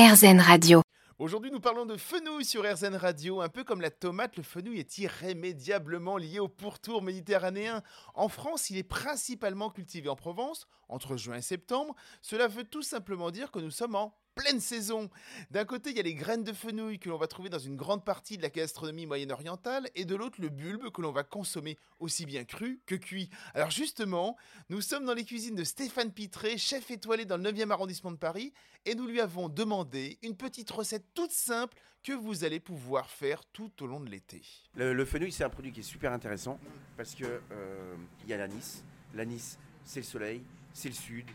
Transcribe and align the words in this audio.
RZN 0.00 0.40
Radio. 0.40 0.80
Aujourd'hui, 1.18 1.50
nous 1.50 1.60
parlons 1.60 1.84
de 1.84 1.98
fenouil 1.98 2.46
sur 2.46 2.62
RZN 2.62 2.94
Radio. 2.94 3.42
Un 3.42 3.50
peu 3.50 3.64
comme 3.64 3.82
la 3.82 3.90
tomate, 3.90 4.38
le 4.38 4.42
fenouil 4.42 4.78
est 4.78 4.96
irrémédiablement 4.96 6.16
lié 6.16 6.38
au 6.40 6.48
pourtour 6.48 7.02
méditerranéen. 7.02 7.82
En 8.14 8.28
France, 8.28 8.70
il 8.70 8.78
est 8.78 8.82
principalement 8.82 9.68
cultivé 9.68 10.08
en 10.08 10.16
Provence, 10.16 10.66
entre 10.88 11.18
juin 11.18 11.36
et 11.36 11.42
septembre. 11.42 11.94
Cela 12.22 12.48
veut 12.48 12.64
tout 12.64 12.80
simplement 12.80 13.30
dire 13.30 13.50
que 13.50 13.58
nous 13.58 13.70
sommes 13.70 13.94
en 13.94 14.14
pleine 14.34 14.60
saison. 14.60 15.10
D'un 15.50 15.64
côté, 15.64 15.90
il 15.90 15.96
y 15.96 16.00
a 16.00 16.02
les 16.02 16.14
graines 16.14 16.44
de 16.44 16.52
fenouil 16.52 16.98
que 16.98 17.08
l'on 17.08 17.18
va 17.18 17.26
trouver 17.26 17.48
dans 17.48 17.58
une 17.58 17.76
grande 17.76 18.04
partie 18.04 18.36
de 18.36 18.42
la 18.42 18.50
gastronomie 18.50 19.06
moyenne-orientale, 19.06 19.88
et 19.94 20.04
de 20.04 20.14
l'autre, 20.14 20.40
le 20.40 20.48
bulbe 20.48 20.90
que 20.90 21.02
l'on 21.02 21.12
va 21.12 21.24
consommer 21.24 21.76
aussi 21.98 22.26
bien 22.26 22.44
cru 22.44 22.80
que 22.86 22.94
cuit. 22.94 23.30
Alors 23.54 23.70
justement, 23.70 24.36
nous 24.68 24.80
sommes 24.80 25.04
dans 25.04 25.14
les 25.14 25.24
cuisines 25.24 25.54
de 25.54 25.64
Stéphane 25.64 26.12
Pitré, 26.12 26.58
chef 26.58 26.90
étoilé 26.90 27.24
dans 27.24 27.36
le 27.36 27.50
9e 27.50 27.70
arrondissement 27.70 28.12
de 28.12 28.16
Paris, 28.16 28.52
et 28.86 28.94
nous 28.94 29.06
lui 29.06 29.20
avons 29.20 29.48
demandé 29.48 30.18
une 30.22 30.36
petite 30.36 30.70
recette 30.70 31.04
toute 31.14 31.32
simple 31.32 31.76
que 32.02 32.12
vous 32.12 32.44
allez 32.44 32.60
pouvoir 32.60 33.10
faire 33.10 33.44
tout 33.52 33.70
au 33.82 33.86
long 33.86 34.00
de 34.00 34.08
l'été. 34.08 34.42
Le, 34.74 35.04
fenouil, 35.04 35.32
c'est 35.32 35.44
un 35.44 35.50
produit 35.50 35.72
qui 35.72 35.80
est 35.80 35.84
super 35.84 36.12
intéressant 36.12 36.58
parce 36.96 37.14
que 37.14 37.24
euh, 37.24 37.94
il 38.24 38.30
y 38.30 38.32
a 38.32 38.38
l'anis. 38.38 38.82
L'anis, 39.14 39.58
c'est 39.84 40.00
le 40.00 40.06
soleil, 40.06 40.42
c'est 40.72 40.88
le 40.88 40.94
sud. 40.94 41.26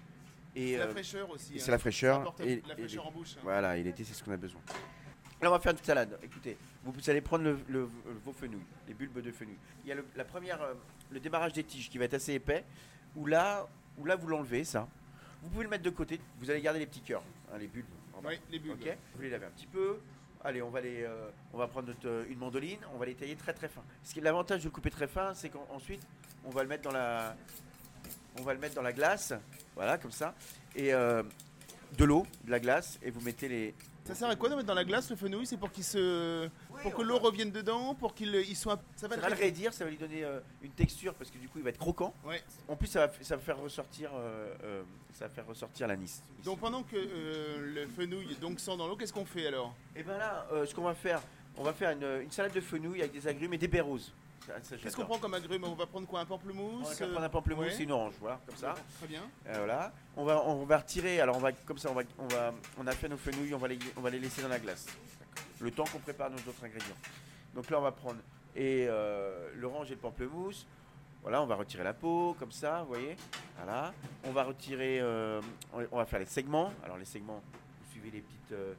Et, 0.56 0.72
C'est 0.74 0.78
la 0.78 0.86
euh, 0.86 0.92
fraîcheur 0.92 1.30
aussi. 1.30 1.54
et 1.54 1.58
hein. 1.58 1.62
c'est 1.64 1.72
la 1.72 1.78
fraîcheur. 1.80 2.36
Et- 2.40 2.62
la 2.68 2.74
et- 2.74 2.78
fraîcheur 2.78 3.08
en 3.08 3.12
bouche. 3.12 3.34
hein. 3.38 3.42
Voilà, 3.44 3.78
et 3.78 3.84
l'été, 3.84 4.04
c'est 4.04 4.14
ce 4.14 4.24
qu'on 4.24 4.32
a 4.32 4.38
besoin. 4.38 4.62
Là, 5.42 5.50
on 5.50 5.52
va 5.52 5.60
faire 5.60 5.74
une 5.74 5.78
salade. 5.80 6.18
Écoutez, 6.24 6.58
vous, 6.84 6.92
vous 6.94 7.10
allez 7.10 7.20
prendre 7.22 7.44
le- 7.44 7.60
le- 7.68 7.90
vos 8.24 8.32
fenouils, 8.32 8.64
les 8.88 8.94
bulbes 8.94 9.20
de 9.20 9.32
fenouil. 9.32 9.58
Il 9.84 9.90
y 9.90 9.92
a 9.92 9.96
le, 9.96 10.06
la 10.16 10.24
première, 10.24 10.62
euh, 10.62 10.74
le 11.12 11.20
démarrage 11.20 11.52
des 11.54 11.64
tiges 11.64 11.90
qui 11.90 11.98
va 11.98 12.06
être 12.06 12.14
assez 12.14 12.34
épais, 12.34 12.64
où 13.16 13.26
là, 13.26 13.68
où 13.98 14.06
là 14.06 14.16
vous 14.16 14.28
l'enlevez, 14.28 14.64
ça. 14.64 14.88
Vous 15.44 15.50
pouvez 15.50 15.66
le 15.66 15.70
mettre 15.70 15.84
de 15.84 15.90
côté. 15.90 16.20
Vous 16.40 16.50
allez 16.50 16.62
garder 16.62 16.80
les 16.80 16.88
petits 16.88 17.02
cœurs, 17.02 17.24
hein, 17.54 17.58
les 17.60 17.68
bulbes. 17.68 17.86
Oui, 18.24 18.40
les 18.50 18.60
bulbes. 18.60 18.80
Vous 19.16 19.22
les 19.22 19.30
lavez 19.30 19.46
un 19.46 19.50
petit 19.52 19.68
peu. 19.68 20.00
Allez, 20.44 20.62
on 20.62 20.70
va 20.70 20.80
les, 20.80 21.04
euh, 21.04 21.30
on 21.54 21.58
va 21.58 21.68
prendre 21.68 21.88
notre, 21.90 22.26
une 22.30 22.38
mandoline, 22.40 22.80
on 22.94 22.98
va 22.98 23.06
les 23.06 23.16
tailler 23.16 23.36
très 23.36 23.54
très 23.54 23.68
fin. 23.68 23.82
L'avantage 24.22 24.60
de 24.62 24.66
le 24.66 24.72
couper 24.72 24.90
très 24.90 25.08
fin, 25.08 25.34
c'est 25.34 25.50
qu'ensuite 25.50 26.02
on 26.46 26.50
va 26.50 26.64
le 26.64 26.70
mettre 26.70 26.84
dans 26.84 26.92
la, 26.92 27.36
on 28.40 28.44
va 28.44 28.54
le 28.54 28.60
mettre 28.60 28.76
dans 28.76 28.82
la 28.82 28.94
glace, 28.94 29.34
voilà 29.76 29.98
comme 29.98 30.12
ça, 30.12 30.34
et 30.76 30.94
euh, 30.94 31.24
de 31.98 32.06
l'eau, 32.06 32.26
de 32.44 32.52
la 32.52 32.60
glace, 32.60 33.00
et 33.02 33.12
vous 33.12 33.22
mettez 33.22 33.48
les. 33.48 33.74
Ça 34.06 34.14
sert 34.14 34.30
à 34.30 34.36
quoi 34.36 34.50
de 34.50 34.54
mettre 34.56 34.68
dans 34.68 34.76
la 34.76 34.84
glace 34.84 35.10
le 35.10 35.16
fenouil? 35.16 35.48
C'est 35.48 35.58
pour 35.58 35.72
qu'il 35.72 35.84
se, 35.84 36.48
pour 36.84 36.94
que 36.94 37.02
l'eau 37.02 37.18
revienne 37.18 37.50
dedans, 37.50 37.96
pour 37.96 38.14
qu'il 38.14 38.36
il 38.36 38.56
soit. 38.56 38.80
Ça 38.96 39.08
va 39.08 39.16
Ça 39.16 39.22
va 39.22 39.30
le 39.30 39.36
raidir, 39.36 39.74
ça 39.74 39.84
va 39.84 39.90
lui 39.90 39.98
donner 39.98 40.24
euh, 40.24 40.40
une 40.62 40.74
texture 40.74 41.16
parce 41.16 41.32
que 41.32 41.40
du 41.40 41.50
coup 41.50 41.58
il 41.58 41.64
va 41.64 41.72
être 41.72 41.80
croquant. 41.80 42.14
Ouais. 42.24 42.40
En 42.68 42.76
plus 42.76 42.86
ça 42.86 43.08
va, 43.08 43.14
ça 43.22 43.36
va 43.36 43.42
faire 43.42 43.58
ressortir, 43.58 44.12
euh, 44.14 44.54
euh, 44.64 44.84
ça 45.12 45.28
va 45.28 45.34
faire 45.34 45.48
ressortir 45.48 45.88
l'anis. 45.88 46.22
Donc 46.44 46.60
pendant 46.60 46.84
que 46.84 46.96
euh, 46.96 47.74
le 47.74 47.88
fenouil 47.88 48.36
donc 48.40 48.60
sent 48.60 48.78
dans 48.78 48.88
l'eau, 48.88 48.96
qu'est-ce 48.96 49.14
qu'on 49.14 49.26
fait 49.26 49.48
alors? 49.48 49.74
Et 49.96 50.04
ben 50.04 50.20
là, 50.20 50.46
euh, 50.52 50.68
ce 50.68 50.76
qu'on 50.76 50.84
va 50.84 50.94
faire, 50.94 51.20
on 51.58 51.64
va 51.64 51.74
faire 51.74 51.90
une, 51.90 52.22
une 52.22 52.32
salade 52.32 52.54
de 52.54 52.62
fenouil 52.62 53.00
avec 53.00 53.12
des 53.12 53.28
agrumes 53.28 53.56
et 53.56 53.58
des 53.58 53.68
baies 53.68 53.82
roses. 53.82 54.14
Qu'est-ce 54.82 54.96
qu'on 54.96 55.06
prend 55.06 55.18
comme 55.18 55.34
agrumes 55.34 55.64
On 55.64 55.74
va 55.74 55.86
prendre 55.88 56.08
quoi 56.08 56.20
Un 56.20 56.24
On 56.24 56.28
pamplemousse 56.28 57.00
va 57.00 57.08
prendre 57.08 57.24
un 57.24 57.30
pamplemousse 57.30 57.66
ouais. 57.68 57.80
et 57.80 57.84
une 57.84 57.92
orange, 57.92 58.14
voilà, 58.20 58.40
comme 58.46 58.56
ça. 58.58 58.76
Très 59.00 59.08
bien. 59.08 59.24
Euh, 59.48 59.54
voilà. 59.58 59.92
On 60.16 60.24
va, 60.24 60.42
on 60.46 60.66
va 60.66 60.78
retirer. 60.78 61.20
Alors 61.20 61.36
on 61.38 61.40
va, 61.40 61.52
comme 61.52 61.78
ça, 61.80 61.90
on 61.90 61.96
va, 61.96 62.04
on 62.20 62.28
va, 62.28 62.54
on 62.78 62.86
a 62.88 62.92
fait 62.92 63.10
nos 63.10 63.18
fenouilles, 63.18 63.54
on 63.56 63.58
va 63.58 63.68
les, 63.68 63.80
on 63.98 64.02
va 64.02 64.10
les 64.12 64.20
laisser 64.20 64.42
dans 64.44 64.48
la 64.50 64.60
glace. 64.60 64.86
Le 65.60 65.72
temps 65.72 65.86
qu'on 65.86 66.00
prépare 66.00 66.30
nos 66.30 66.38
autres 66.38 66.64
ingrédients. 66.64 66.96
Donc 67.56 67.70
là, 67.70 67.80
on 67.80 67.84
va 67.84 67.92
prendre 67.92 68.20
et 68.56 68.86
euh, 68.88 69.50
l'orange 69.56 69.88
et 69.92 69.96
le 69.96 70.00
pamplemousse. 70.00 70.66
Voilà, 71.24 71.42
on 71.42 71.48
va 71.48 71.56
retirer 71.56 71.84
la 71.84 71.94
peau, 71.96 72.36
comme 72.38 72.52
ça, 72.52 72.82
vous 72.84 72.90
voyez. 72.90 73.18
Voilà. 73.58 73.94
On 74.26 74.32
va 74.32 74.44
retirer, 74.44 75.00
euh, 75.02 75.42
on, 75.74 75.84
on 75.92 75.98
va 75.98 76.06
faire 76.06 76.20
les 76.20 76.26
segments. 76.28 76.72
Alors 76.84 76.98
les 76.98 77.06
segments, 77.06 77.42
vous 77.82 77.92
suivez 77.92 78.12
les 78.12 78.22
petites, 78.22 78.52
euh, 78.52 78.76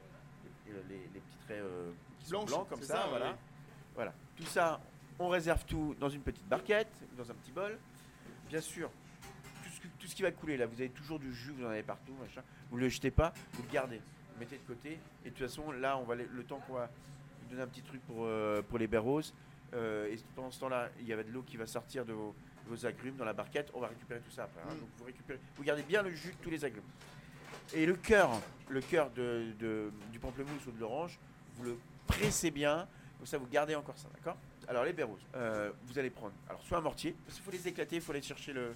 les, 0.65 0.71
les- 0.95 1.09
les 1.13 1.19
petits 1.19 1.37
traits 1.45 1.57
euh, 1.59 1.91
sont 2.23 2.45
blancs 2.45 2.69
comme 2.69 2.81
ça, 2.81 2.93
ça, 3.01 3.05
voilà. 3.09 3.25
ouais. 3.31 3.35
Voilà. 3.95 4.13
Tout 4.37 4.45
ça, 4.45 4.79
on 5.19 5.29
réserve 5.29 5.65
tout 5.65 5.95
dans 5.99 6.09
une 6.09 6.21
petite 6.21 6.47
barquette, 6.47 6.91
dans 7.17 7.29
un 7.29 7.33
petit 7.33 7.51
bol. 7.51 7.77
Bien 8.49 8.61
sûr, 8.61 8.89
tout 9.63 9.69
ce, 9.69 9.79
que- 9.81 9.87
tout 9.99 10.07
ce 10.07 10.15
qui 10.15 10.21
va 10.21 10.31
couler 10.31 10.57
là, 10.57 10.65
vous 10.65 10.79
avez 10.79 10.89
toujours 10.89 11.19
du 11.19 11.33
jus, 11.33 11.51
vous 11.51 11.65
en 11.65 11.69
avez 11.69 11.83
partout, 11.83 12.13
machin. 12.21 12.41
Vous 12.69 12.77
ne 12.77 12.83
le 12.83 12.89
jetez 12.89 13.11
pas, 13.11 13.33
vous 13.53 13.63
le 13.63 13.69
gardez. 13.71 13.97
Vous 13.97 14.39
mettez 14.39 14.57
de 14.57 14.61
côté. 14.67 14.99
Et 15.25 15.29
de 15.29 15.35
toute 15.35 15.47
façon, 15.47 15.71
là, 15.71 15.97
on 15.97 16.03
va 16.03 16.15
le 16.15 16.43
temps 16.43 16.59
qu'on 16.67 16.73
va 16.73 16.89
donner 17.49 17.61
un 17.61 17.67
petit 17.67 17.81
truc 17.81 18.01
pour, 18.07 18.25
euh, 18.25 18.61
pour 18.61 18.77
les 18.77 18.87
baies 18.87 18.97
roses. 18.97 19.33
euh, 19.73 20.07
et 20.11 20.17
pendant 20.35 20.49
ce 20.51 20.59
temps-là, 20.61 20.89
il 21.01 21.07
y 21.07 21.11
a 21.13 21.21
de 21.21 21.29
l'eau 21.31 21.41
qui 21.43 21.57
va 21.57 21.65
sortir 21.67 22.05
de 22.05 22.13
vos, 22.13 22.33
de 22.65 22.69
vos 22.75 22.85
agrumes 22.85 23.17
dans 23.17 23.25
la 23.25 23.33
barquette. 23.33 23.69
On 23.73 23.79
va 23.81 23.87
récupérer 23.87 24.21
tout 24.21 24.31
ça 24.31 24.43
après. 24.43 24.61
hein. 24.61 24.73
Mm. 24.75 24.79
Donc 24.79 24.89
vous 24.97 25.03
récupérez, 25.05 25.39
vous 25.57 25.63
gardez 25.63 25.83
bien 25.83 26.01
le 26.03 26.11
jus 26.11 26.31
de 26.31 26.37
tous 26.41 26.49
les 26.49 26.63
agrumes. 26.63 26.83
Et 27.73 27.85
le 27.85 27.95
cœur, 27.95 28.29
le 28.69 28.79
cœur 28.79 29.09
de, 29.11 29.47
de- 29.59 29.91
du 30.13 30.19
pamplemousse 30.19 30.65
ou 30.67 30.71
de 30.71 30.79
l'orange, 30.79 31.19
vous 31.57 31.63
le 31.65 31.77
pressez 32.07 32.49
bien. 32.51 32.87
Comme 33.17 33.25
ça, 33.27 33.37
vous 33.37 33.47
gardez 33.47 33.75
encore 33.75 33.97
ça, 33.97 34.07
d'accord? 34.13 34.37
Alors 34.67 34.83
les 34.83 34.91
baies 34.93 35.03
roses, 35.03 35.21
euh, 35.35 35.71
vous 35.85 35.97
allez 35.97 36.09
prendre, 36.09 36.33
alors 36.49 36.61
soit 36.63 36.77
un 36.77 36.81
mortier, 36.81 37.15
parce 37.25 37.35
qu'il 37.37 37.45
faut 37.45 37.51
les 37.51 37.67
éclater, 37.67 37.95
il 37.97 38.01
faut 38.01 38.11
aller 38.11 38.21
chercher 38.21 38.51
le, 38.51 38.73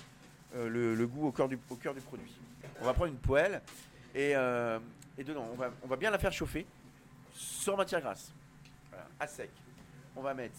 euh, 0.55 0.69
le, 0.69 0.95
le 0.95 1.07
goût 1.07 1.27
au 1.27 1.31
cœur, 1.33 1.49
du, 1.49 1.59
au 1.69 1.75
cœur 1.75 1.93
du 1.93 1.99
produit. 2.01 2.33
On 2.79 2.85
va 2.85 2.93
prendre 2.93 3.11
une 3.11 3.17
poêle 3.19 3.61
et, 4.15 4.33
euh, 4.35 4.79
et 5.17 5.23
dedans, 5.23 5.47
on 5.51 5.55
va, 5.55 5.71
on 5.83 5.87
va 5.87 5.95
bien 5.97 6.09
la 6.09 6.17
faire 6.17 6.31
chauffer 6.31 6.65
sans 7.33 7.75
matière 7.75 7.99
grasse, 8.01 8.31
Voilà, 8.89 9.05
à 9.19 9.27
sec. 9.27 9.49
On 10.15 10.21
va 10.21 10.33
mettre 10.33 10.55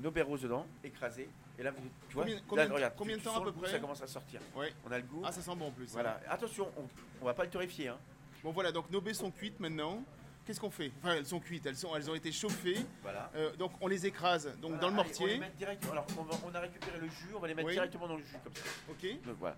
nos 0.00 0.10
baies 0.10 0.22
roses 0.22 0.42
dedans, 0.42 0.66
écrasées. 0.84 1.28
Et 1.58 1.62
là, 1.62 1.70
vous, 1.72 1.82
tu 2.08 2.14
vois, 2.14 2.24
Combien- 2.24 2.36
là, 2.36 2.42
combien 2.48 2.74
regarde, 2.74 2.94
combien 2.96 3.14
tu- 3.16 3.20
de 3.20 3.24
temps 3.24 3.36
à 3.40 3.44
peu 3.44 3.50
goût, 3.50 3.60
près 3.60 3.70
Ça 3.72 3.78
commence 3.78 4.02
à 4.02 4.06
sortir. 4.06 4.40
Ouais. 4.56 4.72
On 4.86 4.92
a 4.92 4.96
le 4.98 5.04
goût. 5.04 5.22
Ah, 5.24 5.32
ça 5.32 5.42
sent 5.42 5.54
bon 5.56 5.66
en 5.66 5.70
plus. 5.70 5.84
hein. 5.84 5.92
voilà. 5.92 6.20
Attention, 6.28 6.70
on, 6.78 6.84
on 7.20 7.24
va 7.26 7.34
pas 7.34 7.44
le 7.44 7.50
torréfier. 7.50 7.88
Hein. 7.88 7.98
Bon 8.42 8.52
voilà, 8.52 8.72
donc 8.72 8.90
nos 8.90 9.00
baies 9.02 9.12
sont 9.14 9.30
cuites 9.30 9.60
maintenant. 9.60 10.02
Qu'est-ce 10.50 10.58
qu'on 10.58 10.68
fait? 10.68 10.90
Enfin, 10.98 11.14
elles 11.14 11.26
sont 11.26 11.38
cuites, 11.38 11.64
elles, 11.64 11.76
sont, 11.76 11.94
elles 11.94 12.10
ont 12.10 12.14
été 12.16 12.32
chauffées. 12.32 12.78
Voilà. 13.02 13.30
Euh, 13.36 13.54
donc 13.54 13.70
on 13.80 13.86
les 13.86 14.04
écrase 14.04 14.46
donc 14.60 14.72
Voilà, 14.72 14.78
dans 14.80 14.88
le 14.88 14.94
allez, 14.94 15.00
On, 15.00 15.04
mortier. 15.04 15.26
les 15.28 15.38
met 15.38 15.52
directement- 15.56 15.92
alors, 15.92 16.06
on, 16.18 16.22
va- 16.24 16.38
on 16.44 16.52
a 16.56 16.58
récupéré 16.58 16.98
le 16.98 17.06
jus, 17.06 17.28
on 17.36 17.38
va 17.38 17.46
les 17.46 17.54
mettre 17.54 17.68
Oui. 17.68 17.74
directement 17.74 18.08
dans 18.08 18.16
le 18.16 18.24
jus 18.24 18.34
comme 18.42 18.52
ça. 18.56 18.62
Ok. 18.90 19.06
Donc 19.24 19.36
voilà. 19.38 19.56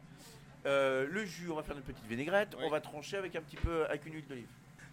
Euh, 0.66 1.06
le 1.10 1.24
jus, 1.24 1.50
on 1.50 1.54
va 1.54 1.62
faire 1.62 1.76
notre 1.76 1.86
petite 1.86 2.04
vinaigrette. 2.06 2.54
Oui. 2.58 2.64
On 2.66 2.68
va 2.68 2.82
trancher 2.82 3.16
avec 3.16 3.34
un 3.34 3.40
petit 3.40 3.56
peu 3.56 3.86
avec 3.86 4.04
une 4.04 4.12
huile 4.12 4.26
d'olive. 4.28 4.48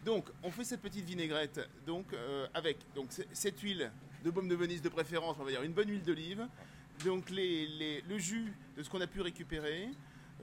Donc 0.06 0.24
on 0.42 0.52
fait 0.52 0.64
cette 0.64 0.82
petite 0.82 1.04
vinaigrette 1.04 1.60
donc 1.86 2.14
euh, 2.14 2.48
avec 2.54 2.78
donc 2.96 3.08
cette 3.34 3.60
huile 3.60 3.92
de 4.24 4.31
baume 4.31 4.48
de 4.48 4.56
Venise 4.56 4.81
de 4.81 4.88
préférence, 4.88 5.36
on 5.38 5.44
va 5.44 5.52
dire 5.52 5.64
une 5.64 5.74
bonne 5.74 5.90
huile 5.90 6.04
d'olive. 6.04 6.48
Donc 7.04 7.30
les, 7.30 7.68
les- 7.68 8.02
le 8.08 8.18
jus 8.18 8.54
de 8.78 8.84
ce 8.84 8.90
qu'on 8.90 9.02
a 9.02 9.08
pu 9.08 9.20
récupérer, 9.20 9.90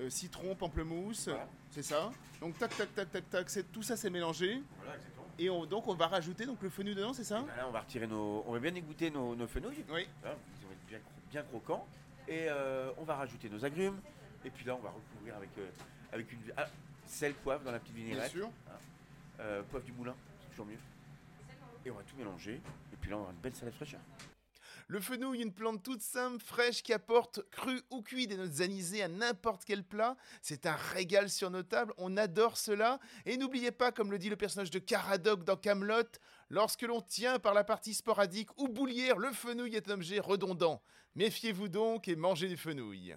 euh, 0.01 0.11
citron, 0.11 0.55
pamplemousse, 0.55 1.29
Voilà. 1.29 1.49
c'est 1.71 1.83
ça. 1.83 2.11
Donc 2.43 2.59
tac 2.59 2.77
tac 2.77 2.95
tac 2.95 3.11
tac 3.11 3.31
tac, 3.31 3.47
tout 3.73 3.83
ça 3.83 3.97
c'est 3.97 4.11
mélangé 4.11 4.61
Voilà, 4.77 4.97
exactement. 4.97 5.26
Et 5.39 5.51
on- 5.51 5.67
donc 5.67 5.87
on 5.89 5.95
va 5.95 6.07
rajouter 6.07 6.47
donc 6.47 6.63
le 6.63 6.71
fenouil 6.71 6.95
dedans, 6.95 7.13
c'est 7.13 7.25
ça 7.25 7.41
Là, 7.57 7.67
on 7.69 7.71
va 7.71 7.81
retirer 7.81 8.07
nos, 8.07 8.45
on 8.47 8.53
va 8.53 8.59
bien 8.59 8.75
égoutter 8.75 9.11
nos, 9.11 9.35
nos 9.35 9.47
fenouilles. 9.47 9.85
Oui. 9.91 10.07
Ils 10.23 10.27
vont 10.27 10.73
être 10.73 10.87
bien, 10.89 10.99
bien 11.31 11.43
croquants. 11.43 11.87
Et 12.29 12.47
euh, 12.49 12.91
on 12.99 13.05
va 13.05 13.15
rajouter 13.17 13.49
nos 13.49 13.65
agrumes. 13.65 14.01
Et 14.45 14.51
puis 14.51 14.65
là, 14.65 14.75
on 14.77 14.81
va 14.81 14.91
recouvrir 14.91 15.37
avec, 15.37 15.51
euh, 15.59 15.69
avec 16.13 16.31
une 16.33 16.39
ah, 16.57 16.67
sel, 17.07 17.35
poivre 17.35 17.63
dans 17.65 17.73
la 17.73 17.79
petite 17.79 17.95
Bien 17.95 18.05
vinaigrette. 18.07 18.31
sûr. 18.33 18.49
Euh, 19.41 19.63
poivre 19.71 19.85
du 19.85 19.93
moulin, 19.93 20.15
c'est 20.43 20.51
toujours 20.51 20.67
mieux. 20.67 20.79
Et 21.85 21.91
on 21.91 21.95
va 21.95 22.03
tout 22.03 22.17
mélanger. 22.17 22.55
Et 22.93 22.97
puis 23.01 23.11
là, 23.11 23.17
on 23.19 23.21
aura 23.23 23.31
une 23.33 23.39
belle 23.39 23.55
salade 23.55 23.75
fraîcheur. 23.75 24.01
Le 24.89 25.01
fenouil, 25.01 25.43
une 25.43 25.53
plante 25.53 25.83
toute 25.83 26.01
simple, 26.01 26.45
fraîche, 26.45 26.85
qui 26.85 26.93
apporte 26.93 27.43
cru 27.51 27.83
ou 27.91 28.03
cuit 28.03 28.29
des 28.29 28.37
notes 28.37 28.61
anisées 28.61 29.03
à 29.03 29.09
n'importe 29.09 29.65
quel 29.65 29.83
plat. 29.83 30.17
C'est 30.43 30.65
un 30.65 30.77
régal 30.77 31.29
sur 31.29 31.51
nos 31.51 31.65
tables, 31.65 31.93
on 31.99 32.17
adore 32.17 32.57
cela. 32.57 33.01
Et 33.25 33.37
n'oubliez 33.37 33.73
pas, 33.73 33.91
comme 33.91 34.13
le 34.13 34.19
dit 34.19 34.31
le 34.31 34.37
personnage 34.37 34.71
de 34.71 34.79
Caradoc 34.79 35.43
dans 35.43 35.57
Camelot, 35.57 36.05
lorsque 36.51 36.83
l'on 36.83 37.01
tient 37.01 37.41
par 37.41 37.53
la 37.53 37.65
partie 37.65 37.95
sporadique 37.95 38.51
ou 38.59 38.69
boulière, 38.69 39.19
le 39.19 39.33
fenouil 39.33 39.75
est 39.75 39.89
un 39.89 39.95
objet 39.95 40.21
redondant. 40.21 40.81
Méfiez-vous 41.17 41.69
donc 41.69 42.07
et 42.07 42.15
mangez 42.15 42.49
du 42.49 42.57
fenouil. 42.57 43.17